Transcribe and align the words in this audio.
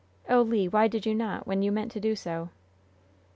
"Oh, 0.27 0.41
Le, 0.41 0.65
why 0.65 0.87
did 0.87 1.05
you 1.05 1.13
not, 1.13 1.45
when 1.45 1.61
you 1.61 1.71
meant 1.71 1.91
to 1.91 1.99
do 1.99 2.15
so?" 2.15 2.49